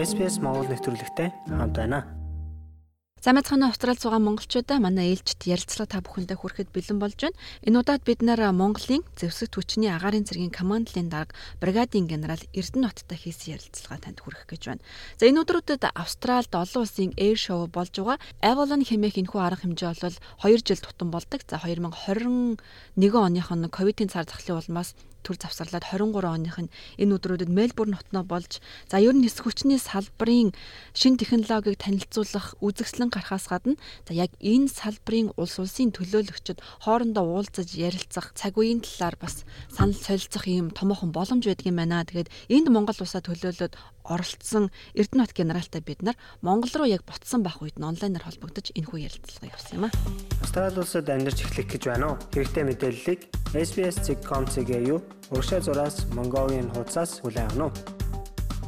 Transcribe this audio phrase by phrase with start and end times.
[0.00, 2.08] SPS Монгол нэвтрүүлэгтэй хамт байна.
[3.20, 7.36] За мэцхан Австрал зугаа монголчуудаа манай ээлжид ярилцлага та бүхэндээ хүрэхэд бэлэн болж байна.
[7.68, 13.60] Энэ удаад бид нэр Монголын зэвсэг түвшний агаарын цэргийн командлын дарга бригадын генерал Эрдэнэттай хийсэн
[13.60, 14.84] ярилцлага танд хүргэх гэж байна.
[15.20, 18.16] За энэ өдрүүдэд Австралид олон улсын эйр шоу болж байгаа.
[18.40, 20.16] Avalon хэмээх энэхүү арга хэмжээ бол
[20.48, 21.44] 2 жил тутам болдог.
[21.44, 22.56] За 2021
[22.96, 28.24] оных нь ковидын цар тахлын улмаас төр завсарлаад 23 оных нь энэ өдрүүдэд Мельбурн хотноо
[28.24, 30.52] болж за ер нь нисэх хүчний салбарын
[30.92, 33.76] шин технологиг танилцуулах үзэгслэн гарахаас гадна
[34.08, 39.96] за яг энэ салбарын улс улсын төлөөлөгчд хоорондоо уулзаж ярилцах цаг үеийн талаар бас санал
[39.96, 42.04] солилцох юм томоохон боломж байдаг юм байна.
[42.04, 47.62] Тэгээд энд Монгол улсаа төлөөлөд оролцсон Эрдэнэт генералтай бид нар Монгол руу яг ботсон байх
[47.62, 49.90] үед нь онлайнаар холбогдож энэхүү ярилцлага явуулсан юм а.
[50.42, 52.16] Австрали улсад амьдарч эхлэх гэж байна уу?
[52.34, 53.20] Хэрэгтэй мэдээллийг
[53.54, 58.00] SBS.com.cg юу урагшаа зураас Mongolian хуудасаас хүлээн авах нь.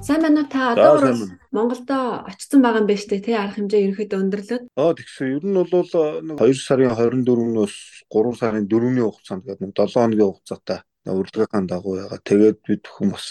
[0.03, 0.51] Сайн байна уу?
[0.51, 1.15] Та одоо
[1.55, 3.37] Монголдо очсон байгаа юм байна шүү дээ тий?
[3.39, 4.63] Арга хэмжээ ерөөхдөө өндөрлөд.
[4.75, 5.27] Аа тэгсэн.
[5.39, 5.91] Ер нь бол
[6.27, 7.75] нэг 2 сарын 24-өөс
[8.11, 13.27] 3 сарын 4-ний хугацаанд гэдэг нэг 7 хоногийн хугацаатай урилгын дагуу ягаа тэгээд бид хүмүүс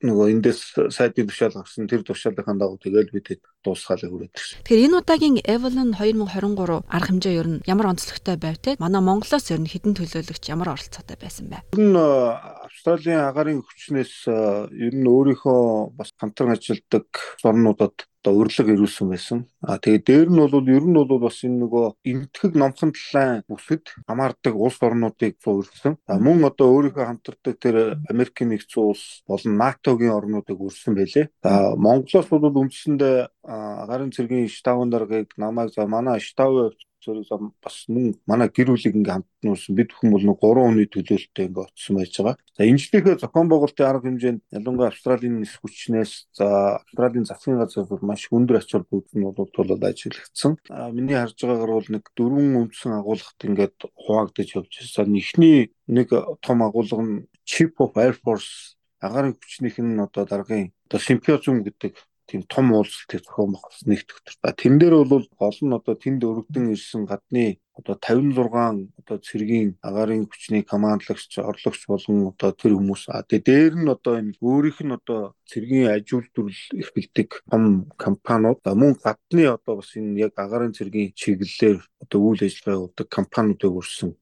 [0.00, 0.60] нөгөө эндээс
[0.96, 4.64] сайдын тушаал гарсан тэр тушаалынхаа дагуу тэгэл бид дуусгаалыг хүрээд гисэн.
[4.64, 8.80] Тэгэхээр энэ удаагийн Evelyn 2023 арга хэмжээ ер нь ямар онцлогтой байв те?
[8.80, 11.68] Манай Монголоос ер нь хідэн төлөөлөгч ямар оролцоотой байсан бэ?
[11.76, 14.24] Ер нь Австралийн агаарын хүчнээс
[14.72, 17.06] ер нь өөрийнхөө бас хамтран ажилладаг
[17.44, 19.38] орнуудад одоо урилга ирүүлсэн байсан.
[19.64, 23.84] А тэгээ дээр нь бол ер нь бол бас энэ нөгөө эмтгэг номхон талайн бүсэд
[24.04, 25.96] хамаардаг улс орнуудыг урьдсан.
[26.04, 27.76] А мөн одоо өөрийнхөө хамтардаг тэр
[28.12, 31.32] Америкийн нэгдсэн улс болон НАТОгийн орнуудыг урьдсан байлээ.
[31.40, 36.70] За Монголоос бол үндсэндээ гарын цэргийн штабын даргаыг намайг за манай штабын
[37.00, 40.88] зөв бас мөн манай гэр бүлийг ингээ хамт нуусан бид бүхэн бол нэг 3 хүний
[40.92, 42.36] төлөөлөлтөй ингээ очсон байж байгаа.
[42.56, 46.46] За инженерийнхээ зохион байгуулалтын арга хэмжээнд ялангуяа Австралийн нис хүчнээс за
[46.84, 50.52] Австралийн засгийн газар маш өндөр ач холбогдол нь бол ажиглагдсан.
[50.68, 55.16] А миний харж байгаагаар бол нэг дөрвөн үндсэн агуулгад ингээд хуваагдаж явж байсан.
[55.16, 56.12] Эхний нэг
[56.44, 61.96] том агуулга нь Chief of Air Force агаарын хүчнийх нь одоо даргын одоо симпозиум гэдэг
[62.30, 64.26] тийм том уулзалтыг зохион байгуулсан нэгтгэвч.
[64.38, 69.68] За тэн дээр бол гол нь одоо тэнд өргөдөн ирсэн гадны одоо 56 одоо цэргийн
[69.82, 73.02] агаарын хүчний командлагч, орлогч болон одоо тэр хүмүүс.
[73.08, 77.64] А тэгээ дээр нь одоо энэ өөрийнх нь одоо цэргийн аж үйлдвэрлэл эрхэлдэг том
[77.96, 83.72] компаниуд мөн гадны одоо бас энэ яг агаарын цэргийн чиглэлээр одоо үйл ажиллагаа явуулдаг компаниудыг
[83.80, 84.12] өрсөн.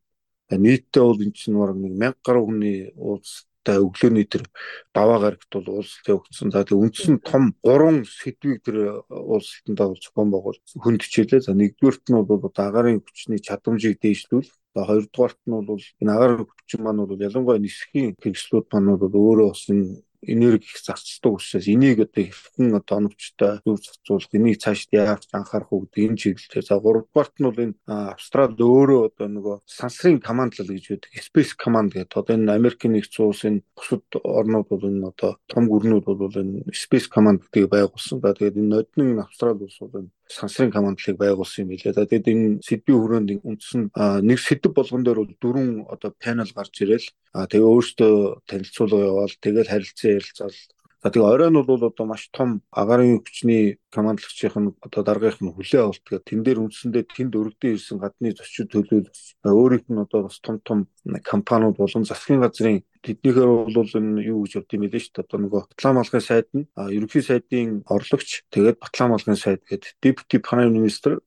[0.49, 4.49] Нийтдээ бол энэ чинь бараг нэг 1000 гаруй хүний уулз та өглөөний тэр
[4.97, 6.49] даваа гарагт бол уулзалт явагдсан.
[6.49, 11.45] За тэгээ үндсэн том гурван сэдвийг тэр уулзалтанд бол зохион байгуул хүндчилээ.
[11.45, 14.49] За нэгдүгээрт нь бол агарын хүчний чадамжийг дээшлүүл
[14.79, 19.49] За хоёрдугаарт нь бол энэ агаар хүчин маань бол ялангуяа нисхийн хэрэгслүүд маань бол өөрөө
[19.51, 24.89] бас энэ энерги их зарцдаг учраас энийг одоо хэрхэн одоо оновчтой зөв зарцуулах энийг цаашд
[24.93, 26.67] яаж анхаарах уу гэдэг энэ чиглэлээр.
[26.67, 31.11] За гуравдугаарт нь бол энэ австрал өөрөө одоо нөгөө сансрын командлал гэж байдаг.
[31.23, 32.19] Space command гэдэг.
[32.19, 37.09] Одоо энэ Америкийн нэгдсэн улсын бусад орнууд бол энэ одоо том гүрнүүд бол энэ space
[37.09, 38.19] command гэдгийг байгуулсан.
[38.19, 41.97] За тэгээд энэ нодны австрал улс бол энэ сансрын командлыг байгуулсан юм билээ.
[41.97, 43.83] Тэгээд энэ сэдвийн хүрээнд үндсэн
[44.29, 47.09] нэг сэдв болгон дээр бол дөрвөн одоо панел гарч ирэл.
[47.33, 50.57] А тэгээ өөртөө танилцуулга яваал тэгэл харилцан ярилцаал
[51.03, 56.03] За тэгээ оройн бол одоо маш том агаарын хүчний командлагчийн одоо даргаих нь хүлээ авалт.
[56.03, 59.15] Гэх тэн дээр үндсэндээ тэнд өргөдөө ирсэн гадны зочид төлөөлөл
[59.47, 60.91] өөрийнх нь одоо бас том том
[61.23, 65.23] компаниуд болон засгийн газрын тэднийхээр бол энэ юу гэж юм бэ шүү дээ.
[65.23, 70.43] Одоо нөгөө Батлан малгын сайд нь ерөнхий сайдын орлогч тэгээд Батлан малгын сайд гэдэг deputy
[70.43, 71.23] prime minister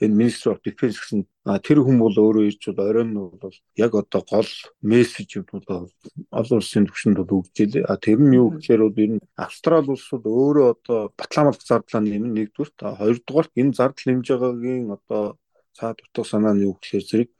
[0.00, 1.20] энэ Ministry of Defense гэсэн
[1.60, 4.50] тэр хүн бол өөрөө ирж бол оройн нь бол яг одоо гол
[4.80, 5.88] мессеж юм бол
[6.32, 7.84] олон улсын түвшинд бол өгч илээ.
[7.84, 12.00] А тэр нь юу гэхээр бол ер нь Австрали улс бол өөрөө одоо батламалт зардлаа
[12.00, 15.22] нэмэн нэгдүгürt хоёрдугаарт энэ зардал нэмж байгаагийн одоо
[15.76, 17.30] цаад утга санаа нь юу гэхээр зэрэг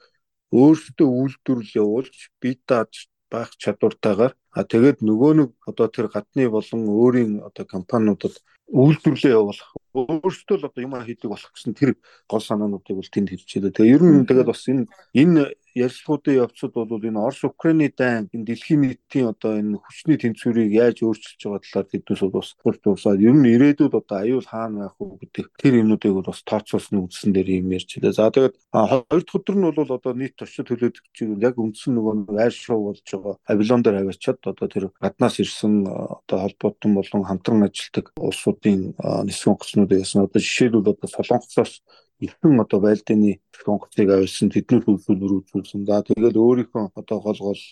[0.52, 6.82] өөрсдөө үйлдвэрлэл явуулж бие дааж байх чадвартайгаар а тэгээд нөгөө нэг одоо тэр гадны болон
[6.90, 8.34] өөрийн одоо компаниудад
[8.68, 11.98] үйлдвэрлэлээ явуулах өөртөө л одоо юм хийдэг болох гэсэн тэр
[12.30, 13.74] гол санаануудыг бол тэнд хэлчихээ.
[13.74, 15.42] Тэгээ ер нь тэгээд бас энэ энэ
[15.74, 21.02] ярилцлагуудын явцад бол энэ Орос Украины дайн энэ дэлхийн нийтийн одоо энэ хүчний тэнцвэрийг яаж
[21.06, 25.18] өөрчилж байгаа талаар тэднээс бас хурд дуусаад ер нь ирээдүйд одоо аюул хаана байх уу
[25.22, 28.12] гэдэг тэр юмнуудыг бол бас тооцоолсон үндсэн дээр юм ярьж байлаа.
[28.18, 32.54] За тэгээд хоёр дахь өдөр нь бол одоо нийт туршид төлөөдөгчийг яг үндсэн нөгөө айр
[32.54, 38.06] шоу болж байгаа Авилон дээр аваачаад одоо тэр гаднаас ирсэн одоо холбоотон болон хамтран ажилладаг
[38.16, 38.94] улсуудын
[39.26, 41.82] нисэх онгоцнууд яасан одоо жишээлбэл одоо Солонгосоос
[42.20, 45.84] ихэнх одоо байлдааны онгоцыг авсан тэднэр үйлдвэр үзүүлсэн.
[45.84, 47.62] За тэгэл өөрийнхөө одоо гол гол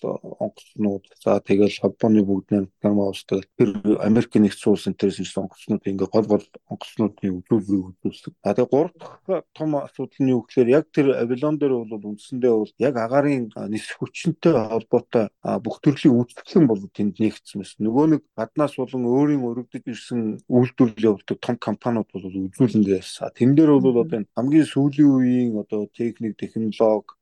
[0.40, 3.70] онгоцнууд за тэгэл Японы бүгд нэг герман улс тэгэл тэр
[4.04, 8.32] Америк нэгдсэн улсын төрөөс ирсэн онгоцнууд ингээ гол гол онгоцнуудын үйлдвэрийг үзүүлсэн.
[8.44, 12.52] За тэгээ гурав дахь том асуудал нь юу гэхээр яг тэр Авилон дээр бол үндсэндээ
[12.52, 15.28] бол яг агарын нисэх хүчнтэй холбоотой
[15.64, 17.80] бүх төрлийн үйлчлэн бол тэнд нэгдсэн байсан.
[17.84, 23.30] Нөгөө нэг гаднаас болон өөрийн өргөдөж ирсэн үйлдвэрлэл явуулдаг том компаниуд бол үзүүлэндээ байсан.
[23.34, 27.18] Тэн дээр бол одоо хамгийн сүүлийн үеийн одоо техник, технологи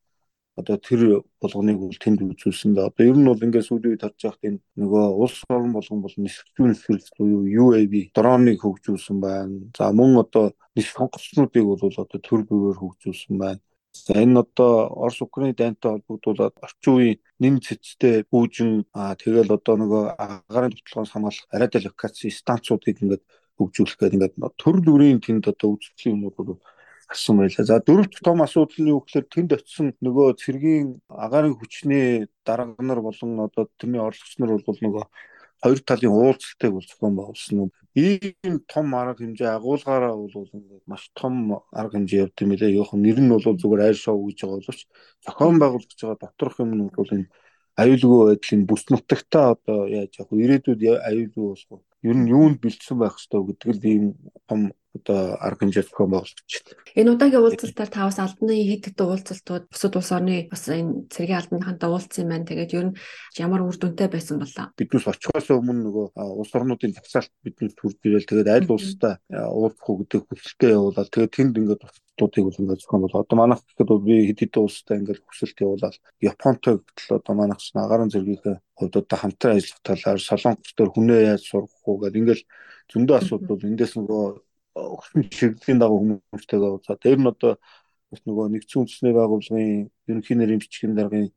[0.56, 1.00] одоо тэр
[1.40, 2.92] болгоныг бол тэнд үзүүлсэн да.
[2.92, 6.16] Одоо ер нь бол ингээд сүүлийн үед харж байхад энэ нөгөө улс орн болгон бол
[6.16, 9.64] нисвчүүн нисгэлт буюу UAV дроныг хөгжүүлсэн байна.
[9.76, 13.60] За мөн одоо нис сонгогчнуудыг бол одоо төр бүрээр хөгжүүлсэн байна.
[13.96, 19.74] За энэ одоо Орос Украины дайнтай холбогдуулаад орчин үеийн нэн цэцтэй бүүжин аа тэгэл одоо
[19.80, 23.24] нөгөө агарын төвтлөгөөс хамгаалах радиолокаци станцуудыг ингээд
[23.56, 26.60] хөгжүүлэх гэдэг ингээд төр бүрийн тэнд одоо үзүүлсэн юмнууд бол
[27.08, 27.64] гарсан байлаа.
[27.64, 33.00] За дөрөвт том асуудал нь юу гэхээр тэнд очисон нөгөө цэргийн агаарын хүчний дарга нар
[33.00, 35.04] болон одоо тэрний орлогч нар бол нөгөө
[35.62, 37.70] хоёр талын уулзалтыг бол зохион байгуулсан.
[37.96, 41.34] Ийм том арга хэмжээ агуулгаараа бол ингээд маш том
[41.72, 42.76] арга хэмжээ явд юм лээ.
[42.76, 44.80] Жоох нэр нь бол зүгээр айр шоу гэж байгаа боловч
[45.24, 47.30] зохион байгуулж байгаа доторх юм нь бол энэ
[47.82, 53.16] аюулгүй байдлын бүс нутагтаа одоо яаж яг ирээдүйд аюулгүй болох ер нь юунд бэлдсэн байх
[53.20, 54.04] ёстой гэдэг л ийм
[54.48, 54.60] том
[54.96, 56.82] одоо арга хэмжээ зохион байгуулж байна.
[56.96, 61.88] Энэ удаагийн уулзалтаар та бас албаны хэдэн уулзалтууд бусад улс орны бас энэ цэргийн албаныхантай
[61.90, 62.48] уулзсан юм байна.
[62.48, 62.96] Тэгээд ер нь
[63.36, 64.72] ямар үр дүнтэй байсан болоо.
[64.74, 70.02] Биднээс очихоос өмнө нөгөө улс орнуудын тагсаалт биднээс төрж ирэл тэгээд аль улстай уулзах уу
[70.02, 71.82] гэдэг хүсэлтэд явуулаад тэгээд тэнд ингээд
[72.16, 75.96] туудыг бол ингээд зохион бол одоо манайх гэхэд би хэд хэдэн улстай ингээд хүсэлт явуулаад
[76.20, 81.20] Японтой гэтэл одоо манайх ч агаарын зэргийнхээ хувьд одоо хамтран ажиллах талаар солонгос төр хүнээ
[81.28, 82.42] яаж сурах уу гэдэг ингээд
[82.92, 84.24] зөндөө асуудал бол эндээс нөгөө
[84.76, 87.52] өгсөн чиглэлийн дагуу хүмүүстэйгээ уулзаад тэр нь одоо
[88.10, 91.32] бас нөгөө нэгдсэн үндэсний байгууллагын ерөнхий нэрийн бичгийн даргын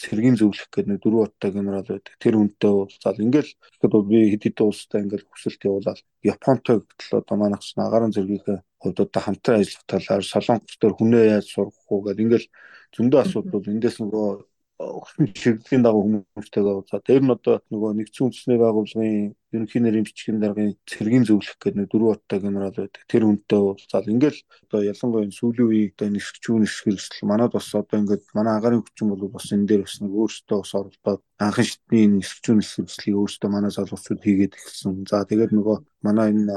[0.00, 2.14] цэргийн зөвлөх гэдэг нэг дөрвөн уттай генерал байдаг.
[2.18, 7.18] Тэр үнтэй уулзаад ингээл тэгэхэд бол би хэд хэдэн улстай ингээл хүсэлт явуулаад Японтой гэтэл
[7.22, 11.78] одоо манайх ч агаарын зэргийнхээ хувьд одоо хамтран ажиллах талаар солонгос төр хүнээ яаж сурах
[11.86, 12.48] уу гэдэг ингээл
[12.94, 14.28] зөндөө асуудал бол эндээс нөгөө
[14.74, 20.42] өгсөн чиглэлийн дагуу хүмүүстэйгээ уулзаад тэр нь одоо нөгөө нэгдсэн үндэсний байгууллагын ерөнхий нэрийн бичгийн
[20.42, 23.02] даргын цэргийн зөвлөх гэдэг нэг дөрвөн уттай генерал байдаг.
[23.06, 28.24] Тэр үнтэй уулзаад ингээл одоо ялангуяа сүүлийн үеийн одоо нисгчүүн нисгэлсэл манад бас одоо ингээд
[28.34, 32.58] манай агарын хүчин бол бас энэ дээр бас нэг өөртөө бас оролдоод анхан шатны нисгчүүн
[32.58, 35.06] нисгэлслийг өөртөө манай залуучууд хийгээд эхэлсэн.
[35.06, 36.50] За тэгээд нөгөө манай энэ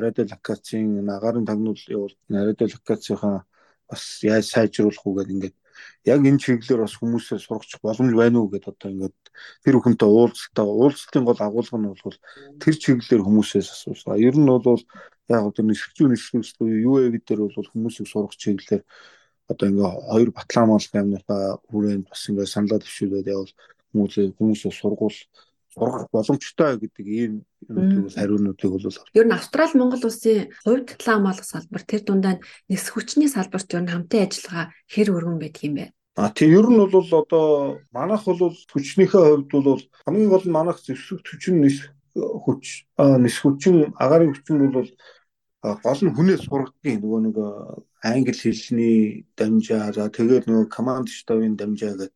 [0.00, 3.44] ариадо локацийн агарын тагнуул явуул ариадо локацийнхаа
[3.90, 5.56] бас яаж сайжруулах уу гэдэг ингээд
[6.04, 9.16] яг энэ чиглэлээр бас хүмүүсээ сургачих боломж байна уу гэдээ одоо ингээд
[9.64, 12.18] тэр бүхэнтэй уулзалтаа уулзалтын гол агуулга нь бол
[12.62, 14.16] тэр чиглэлээр хүмүүсээс асуусан.
[14.16, 14.82] Ер нь бол
[15.28, 18.82] яг одоо нисгчүүн нисгчүүл юу вэ гэдээр бол хүмүүсийг сургах чиглэлээр
[19.50, 23.52] одоо ингээ хоёр батламалын амныхаа хүрээнд бас ингээ саналаа төвшүүлээд явал
[23.92, 25.18] хүмүүсээ хүмүүсээ сургуул
[25.74, 27.32] сургах боломжтой гэдэг ийм
[27.68, 32.34] юмнуудыг бол хариунуудыг бол ер нь Австрали Монгол улсын хувьд талаа хамгаалах салбар тэр дундаа
[32.68, 35.86] нис хүчний салбарт ер нь хамтын ажиллагаа хэр өргөн байдаг юм бэ?
[36.18, 37.46] А тийм ер нь бол одоо
[37.94, 41.86] манайх бол хүчнийхээ хувьд бол хамгийн гол нь манайх зэвсэг хүчин нис
[42.18, 42.64] хүч
[42.98, 44.90] нис хүчин агаарын хүчин бол
[45.62, 47.36] гол нь хүнээс сургадгийн нөгөө нэг
[48.02, 52.12] англи хэлний дамжаа за тэгээд нөгөө команд штабын дамжаа гэдэг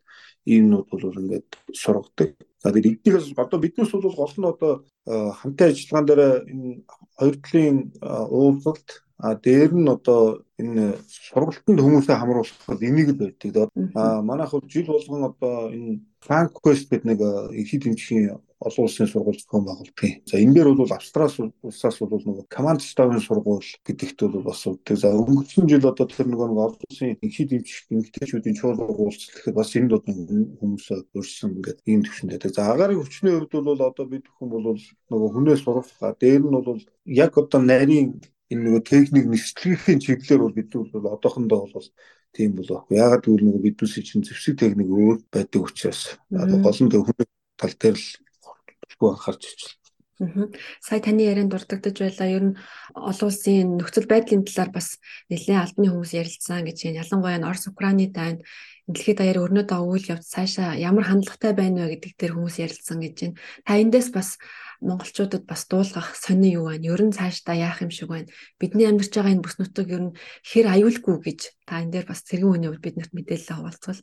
[0.49, 2.31] иймнүүд бол ингээд сургадаг.
[2.65, 4.73] За тэгээд эднийхээс одоо биднээс бол гол нь одоо
[5.05, 6.69] хамтын ажиллагаан дээр энэ
[7.13, 8.89] хоёр талын уулзалт
[9.21, 13.69] а дээр нь одоо энэ сургалтанд хүмүүсээ хамруулах энийг л байдаг.
[13.93, 17.21] А манайх бол жил болгон одоо энэ Frank Quest гэдэг нэг
[17.53, 18.33] их хэмжээний
[18.65, 20.11] олон улсын сургууль зохион байгуулдаг.
[20.25, 24.97] За энэ дээр бол Австралиас улсаас бол нөгөө команд штабын сургууль гэдэгт бол бас үүдэг.
[24.97, 29.71] За өнгөрсөн жил одоо тэр нөгөө олон улсын их дэмжих эмгтээчүүдийн чуулга уулзалт гэхэд бас
[29.77, 32.51] энэ дод хүмүүс өрсөн ингээд ийм төвшөнд байдаг.
[32.57, 34.67] За агарын хүчний хувьд бол одоо бид бүхэн бол
[35.13, 38.17] нөгөө хүнээ сурах дээр нь бол яг одоо нарийн
[38.51, 41.89] энэ нөгөө техник нэршлэгийн чиглэлээр бол бид бол одоохондоо бол
[42.35, 42.99] тийм бол баггүй.
[42.99, 47.75] Ягаад гэвэл нөгөө бидүүсийн чинь зэвсэг техник өөр байдаг учраас одоо гол нь хүн тал
[47.79, 48.09] дээр л
[49.05, 49.73] хэрэггүй анхаарч ижил.
[50.81, 52.29] Сая таны ярианд дурддагдж байлаа.
[52.31, 52.57] Ер нь
[52.95, 57.03] олон улсын нөхцөл байдлын талаар бас нэлээд албаны хүмүүс ярилцсан гэж байна.
[57.03, 58.41] Ялангуяа нь Орос Украины тань
[58.87, 63.15] дэлхийд даяар өрнөдөө үйл явц цаашаа ямар хандлагатай байна вэ гэдэг дээр хүмүүс ярилцсан гэж
[63.21, 63.37] байна.
[63.67, 64.39] Та эндээс бас
[64.85, 66.87] монголчуудад бас дуулгах сони юу байна?
[66.93, 68.29] Ер нь цаашдаа яах юм шиг байна?
[68.61, 72.21] Бидний амьдарч байгаа энэ бүс нутаг ер нь хэр аюулгүй гэж та энэ дээр бас
[72.29, 74.01] цэргийн үеийн үед бид нарт мэдээлэл хаваалцвал.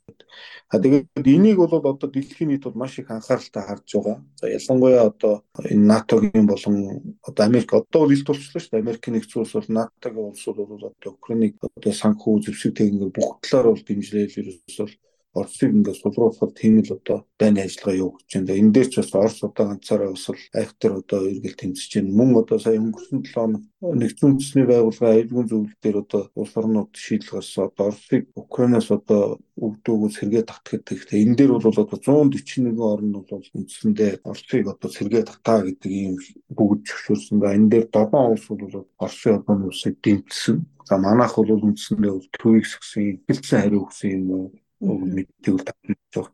[0.74, 4.18] А тэгээд энийг бол одоо дэлхийн нийт бол маш их анхааралтай харж байгаа.
[4.42, 6.76] За ялангуяа одоо энэ НАТОгийн болон
[7.22, 8.84] одоо Америк одоо бол илт болчихлоо шүү дээ.
[8.86, 13.78] Америкийн нэгдсэн улс бол НАТОгийн улсууд бол одоо Украиныг одоо санхүү зэвсэг техникээр бүх талаар
[13.78, 14.90] бол дэмжлээл ерөөсөө
[15.34, 18.60] Оросыг ингээд сулруулахад тийм л одоо дайны ажиллагаа явуулж байна.
[18.60, 22.18] Энэ дээр ч бас Орос одоо ганцаараа бас л актер одоо эргэл тэмцэж байна.
[22.20, 26.92] Мөн одоо сая өнгөрсөн 7 хоног нэгдсэн үндэсний байгууллагын аюулгүй зөвлөл дээр одоо улс орнууд
[26.92, 27.66] шийдэл гаргасан.
[27.72, 29.24] Одоо Оросыг Украинаас одоо
[29.56, 35.24] өгдөгөөс сэргээ татдаг гэхдээ энэ дээр бол одоо 141 орн бол үндсэндээ Оросыг одоо сэргээ
[35.32, 36.14] татаа гэдэг ийм
[36.52, 40.58] бүгд зөвшөөрсөн ба энэ дээр 7 улс бол Оросын одоо нүсийг дэмжсэн.
[40.86, 46.34] За манайх бол үндсэндээ төвийг гэсэн хэлсэн хариу өгсөн юм мэддэг татж байгаа.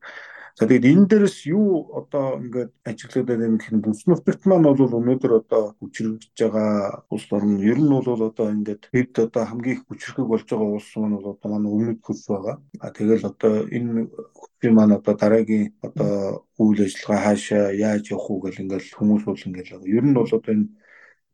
[0.58, 4.98] За тэгээд энэ дээрээс юу одоо ингээд ажиглаад байгаа юм гэхэд бүс нутагт маань бол
[4.98, 9.86] өнөөдөр одоо хүчрэгдэж байгаа улс орн ер нь бол одоо ингээд хэд одоо хамгийн их
[9.86, 12.56] хүчрэг болж байгаа улс маань бол одоо манай өмнөд хөлс байгаа.
[12.82, 16.12] А тэгэл одоо энэ хүчрэг маань одоо дараагийн одоо
[16.58, 20.51] үйл ажиллагаа хаашаа яаж явах уу гэл ингээд хүмүүс бол ингээд ер нь бол одоо
[20.58, 20.68] энэ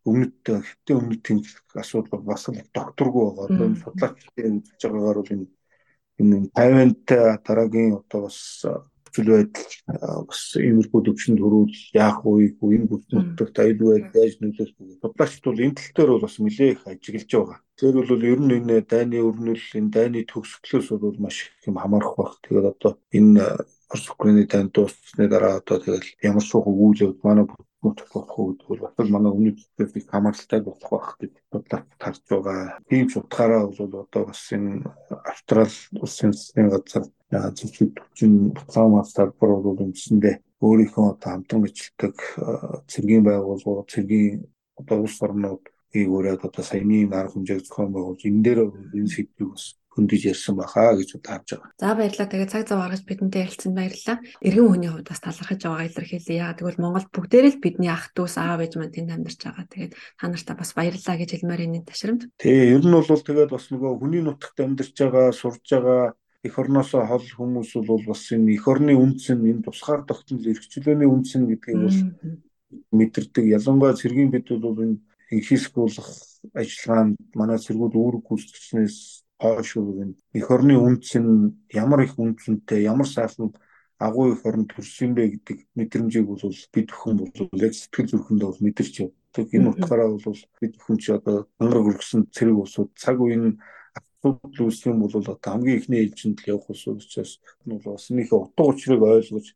[0.03, 0.35] өмнөд
[0.67, 3.47] хэтийн өмнөд тэмцэх асуудал бас л докторгүй байгаа.
[3.47, 5.47] Одоо энэ судлаачдын үзэж байгаагаар бол энэ
[6.21, 8.39] энэ тайвантай дараагийн одоо бас
[9.13, 12.57] хүчил байдал бас иймэрхүү төвшөнд хөрүүл яах вэ?
[12.57, 14.97] Энэ бүтээгдэхүүнт аюул байдал яаж нөлөөлөх вэ?
[15.05, 17.59] Судлаачд бол энэ тал дээр бол бас нэлээх ажиглаж байгаа.
[17.77, 22.17] Тэр бол ер нь энэ дайны өрнөл энэ дайны төгсгөлөөс бол маш их юм хамаарах
[22.17, 22.41] баг.
[22.41, 23.41] Тэгээд одоо энэ
[23.93, 27.45] Орос Украины тань дуусны дараа одоо тэгэл ямар суух үйл явд манай
[27.83, 29.57] нутаг болох үүдгүй бас л манай өмнөд
[29.99, 32.79] их хамааралтай болох байх гэж бодлоо тарж байгаа.
[32.89, 34.87] Тийм ч утгаараа бол одоо бас энэ
[35.29, 37.03] Австрал улсын засгийн газар
[37.57, 38.33] зөвхөн төвчин
[38.73, 42.15] цаамаас талбар бол үндсэндээ өөрийнхөө одоо хамтран ажилладаг
[42.91, 44.47] цэргийн байгууллагууд цэргийн
[44.79, 45.63] одоо улс орнууд
[45.99, 48.59] ийгүүрээд одоо саяны арга хэмжээг зохион байгуулж энэ дээр
[48.97, 51.69] энэ сэдвийг бас хөндөж ярьсан бахаа гэж бодож байгаа.
[51.77, 52.29] За баярлалаа.
[52.33, 54.17] Тэгээд цаг зав гаргаж бидэнтэй ярилцсан баярлалаа.
[54.41, 56.41] Иргэн хүний хувьд бас талархаж байгаа илэрхийлээ.
[56.41, 59.65] Яагаад гэвэл Монголд бүгдээрээ л бидний ах дүүс аав ээж маань тэнд амьдарч байгаа.
[59.69, 62.21] Тэгээд та нартай бас баярлалаа гэж хэлмээр энэ ташрамд.
[62.41, 67.05] Тий, ер нь бол тэгээд бас нөгөө хүний нутагт амьдарч байгаа, сурж байгаа эх орноосоо
[67.07, 71.47] хол хүмүүс бол бас энэ эх орны үндэс нь энэ тусгаар тогтнол эрхчлөөний үндэс нь
[71.47, 71.99] гэдгийг бол
[72.91, 73.45] мэдэрдэг.
[73.47, 74.99] Ялангуяа цэргийн бид бол энэ
[75.31, 76.09] инхийсгүүлэх
[76.51, 78.97] ажиллагаанд манай цэргүүд үүрэг гүйцэтгснээс
[79.43, 83.51] хойш үгэн эх орны үндэс нь ямар их үнцэнтэй ямар сайхан
[83.99, 86.39] агуу их орнд төрсөн бэ гэдэг мэдрэмжийг бол
[86.73, 89.45] бид бүхэн бол яг сэтгэл зүрхэндээ бол мэдэрч явдаг.
[89.55, 93.59] Энэ утгаараа бол бид бүхэн ч одоо ангар өргөсөн цэрэг улсууд цаг үеийн
[94.23, 98.35] асуудал үүсэх юм бол одоо хамгийн ихний ээлжинд л явах улсууд учраас нь бол нөхө
[98.39, 99.47] утга учирыг ойлгож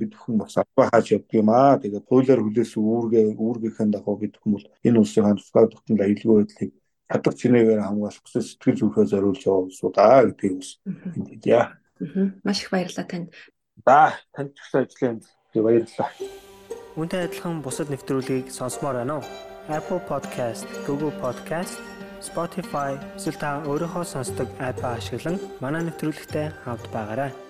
[0.00, 1.76] бид бүхэн бас аваа хааж явдаг юм аа.
[1.80, 6.72] Тэгээд хуулиар хүлээсэн үүргээ үүргийнхэн дагуу бид бүхэн бол энэ улсын тусгай тогтнол аюулгүй байдлыг
[7.06, 10.70] чадах чинээгээр хамгаалах гэсэн сэтгэл зүрхээ зориулж яваа улсуудаа гэдгийг бас
[11.14, 11.62] энд хэлье.
[12.42, 13.30] Маш их баярлалаа танд.
[13.86, 15.18] За танд ч гэсэн ажлын
[15.54, 16.10] баярлалаа.
[16.98, 19.24] Үүнтэй адилхан бусад нэвтрүүлгийг сонсомоор байна уу?
[19.68, 21.78] Apple Podcast, Google Podcast,
[22.22, 27.45] Spotify зэрэг та өөрийнхөө сонсдог апп ашиглан манай нэвтрүүлэгтэй хавд байгаарай.